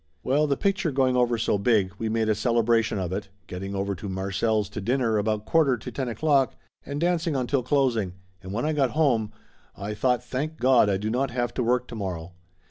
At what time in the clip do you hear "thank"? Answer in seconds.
10.23-10.57